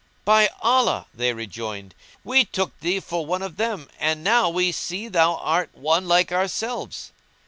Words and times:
"By 0.25 0.49
Allah," 0.63 1.05
they 1.13 1.31
rejoined, 1.31 1.93
"we 2.23 2.43
took 2.43 2.79
thee 2.79 2.99
for 2.99 3.23
one 3.23 3.43
of 3.43 3.57
them 3.57 3.87
and 3.99 4.23
now 4.23 4.49
we 4.49 4.71
see 4.71 5.07
thou 5.07 5.35
art 5.35 5.75
one 5.75 6.07
like 6.07 6.31
ourselves." 6.31 7.11